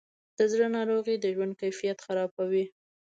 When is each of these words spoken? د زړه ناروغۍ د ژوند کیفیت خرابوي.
د 0.37 0.39
زړه 0.51 0.67
ناروغۍ 0.75 1.15
د 1.19 1.25
ژوند 1.35 1.53
کیفیت 1.61 1.97
خرابوي. 2.05 2.65